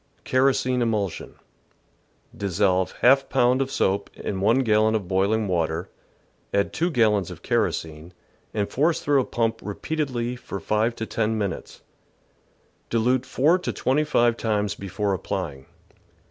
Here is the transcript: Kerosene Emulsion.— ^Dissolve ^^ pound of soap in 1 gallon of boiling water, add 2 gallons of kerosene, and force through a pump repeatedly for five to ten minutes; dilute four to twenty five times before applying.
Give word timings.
Kerosene 0.23 0.81
Emulsion.— 0.81 1.35
^Dissolve 2.35 2.95
^^ 3.03 3.29
pound 3.29 3.61
of 3.61 3.69
soap 3.69 4.09
in 4.15 4.41
1 4.41 4.59
gallon 4.61 4.95
of 4.95 5.07
boiling 5.07 5.47
water, 5.47 5.91
add 6.51 6.73
2 6.73 6.89
gallons 6.89 7.29
of 7.29 7.43
kerosene, 7.43 8.11
and 8.51 8.67
force 8.67 8.99
through 8.99 9.21
a 9.21 9.25
pump 9.25 9.59
repeatedly 9.61 10.35
for 10.35 10.59
five 10.59 10.95
to 10.95 11.05
ten 11.05 11.37
minutes; 11.37 11.83
dilute 12.89 13.27
four 13.27 13.59
to 13.59 13.71
twenty 13.71 14.03
five 14.03 14.37
times 14.37 14.73
before 14.73 15.13
applying. 15.13 15.67